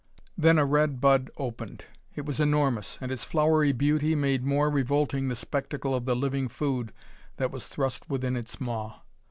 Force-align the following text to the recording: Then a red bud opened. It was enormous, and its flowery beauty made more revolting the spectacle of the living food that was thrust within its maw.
Then 0.35 0.57
a 0.57 0.65
red 0.65 0.99
bud 0.99 1.29
opened. 1.37 1.83
It 2.15 2.25
was 2.25 2.39
enormous, 2.39 2.97
and 3.01 3.11
its 3.11 3.23
flowery 3.23 3.71
beauty 3.71 4.15
made 4.15 4.43
more 4.43 4.67
revolting 4.67 5.27
the 5.27 5.35
spectacle 5.35 5.93
of 5.93 6.05
the 6.05 6.15
living 6.15 6.47
food 6.47 6.91
that 7.37 7.51
was 7.51 7.67
thrust 7.67 8.09
within 8.09 8.35
its 8.35 8.59
maw. 8.59 9.01